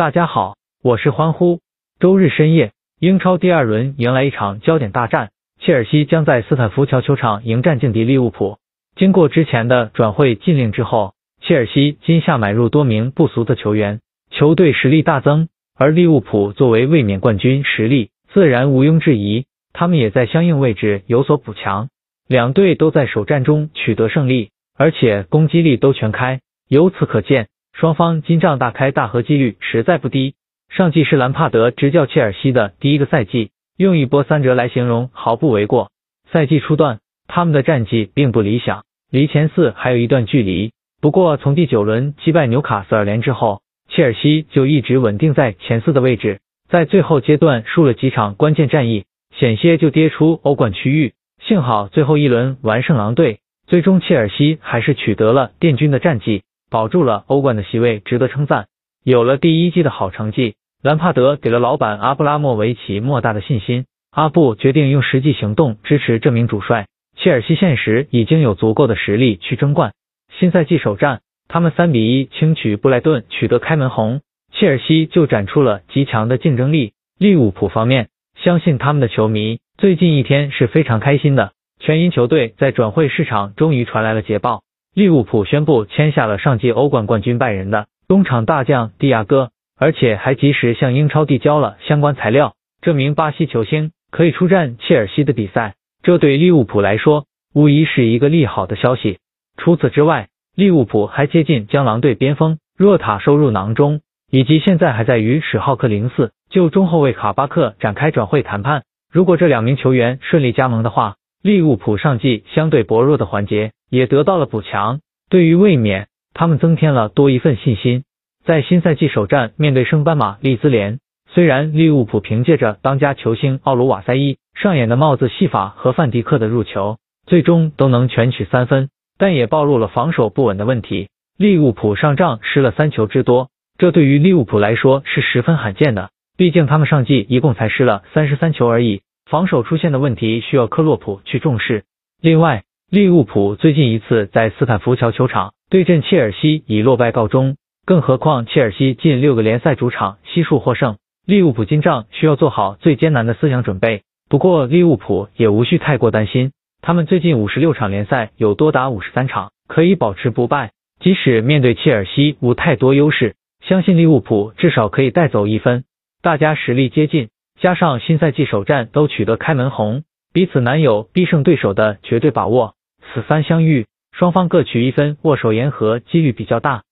[0.00, 1.60] 大家好，我是欢呼。
[1.98, 5.28] 周日深夜，英超第二轮迎来一场焦点大战，
[5.60, 8.56] 切尔西将在斯坦福桥球场迎战劲敌利物浦。
[8.96, 14.00] 经过之前的转会禁令之后，切尔西今夏买入多名不俗的球员，
[14.30, 15.48] 球队实力大增。
[15.76, 19.44] 而利物浦作为卫冕冠军，实力自然毋庸置疑，
[19.74, 21.90] 他们也在相应位置有所补强。
[22.26, 24.48] 两队都在首战中取得胜利，
[24.78, 26.40] 而且攻击力都全开。
[26.68, 27.48] 由此可见，
[27.80, 30.34] 双方金帐大开大合几率实在不低。
[30.68, 35.90] 上季是兰帕德执教切尔西的第一个赛季，用一波三折来形容毫不为过。
[36.30, 40.72] 赛季初段，他们的战绩并不理想，离前四还有一段距离。
[41.00, 51.14] 不过从第九轮击败纽卡斯尔联之后，切尔西就一直稳定在前四的位置，在最后阶段输了几场关键战役，险些就跌出欧冠区域。
[51.42, 58.66] 幸好最后一轮完胜狼队，最终切尔西还是取得了殿军的战绩，保住了欧冠的席位，值得称赞。
[59.04, 63.84] 有了第一季的好成绩，兰帕德给了老板阿布拉莫维奇莫大的信心。
[64.10, 66.86] 阿布决定用实际行动支持这名主帅。
[67.16, 69.92] 切尔西现实已经有足够的实力去争冠。
[70.38, 71.20] 新赛季首战。
[71.52, 74.20] 他们三比一轻取布莱顿，取得开门红。
[74.52, 76.92] 切尔西就展出了极强的竞争力。
[77.18, 78.08] 利物浦方面，
[78.40, 81.50] 相信他们的球迷最近一天是非常开心的。
[81.80, 95.74] 全英球队在转会市场终于传来了捷报，利物浦宣布签下了上届欧冠冠军拜仁的中场大将蒂亚戈，而且还及时向英超递交了相关材料，这名巴西球星可以出战切尔西的比赛。
[96.02, 99.18] 这对利物浦来说无疑是一个利好的消息。
[99.56, 108.82] 除此之外，利物浦还接近将狼队边锋若塔收入囊中，以及现在还在与史浩克零四就中后卫卡巴克展开转会谈判。
[109.12, 115.00] 如果这两名球员顺利加盟的话，利物浦上季相对薄弱的环节也得到了补强。
[115.30, 118.04] 对于卫冕，他们增添了多一份信心。
[118.44, 120.98] 在新赛季首战面对升班马利兹联，
[121.30, 128.90] 虽然利物浦凭借着当家球星奥卢瓦塞伊上演的帽子戏法和范迪克的入球，最终都能全取三分。
[129.16, 131.08] 但也暴露了防守不稳的问题。
[131.38, 133.48] 利物浦上仗失了三球之多，
[133.78, 136.10] 这对于利物浦来说是十分罕见的。
[136.36, 141.84] 毕竟他们上季一共才失了三十三球而已，防守出现的问题需要克洛普去重视。
[142.20, 154.02] 另外，利物浦最近一次在斯坦福桥球场对阵切尔西以落败告终，更何况切尔西近六个联赛主场悉数获胜，利物浦金账需要做好最艰难的思想准备。
[154.28, 156.50] 不过利物浦也无需太过担心。
[156.82, 165.84] 他们最近五十六场联赛有多达五十三场可以保持不败，即使面对切尔西无太多优势，相信利物浦至少可以带走一分。
[166.20, 167.28] 大家实力接近，
[167.60, 172.74] 加上新赛季首战都取得开门红，彼此难有必胜对手的绝对把握。
[173.12, 176.84] 此番相遇，双方各取一分，握手言和几率比较大。